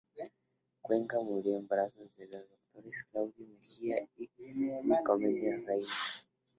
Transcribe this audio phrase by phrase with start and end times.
[0.81, 4.27] Cuenca murió en brazos de los doctores Claudio Mejía y
[4.83, 5.81] Nicomedes Reynal.